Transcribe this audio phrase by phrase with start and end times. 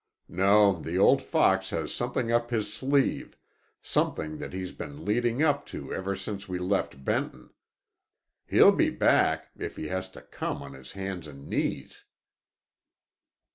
[0.27, 5.93] No, the old fox has something up his sleeve—something that he's been leading up to
[5.93, 7.51] ever since we left Benton.
[8.47, 12.03] He'll be back, if he has to come on his hands and knees."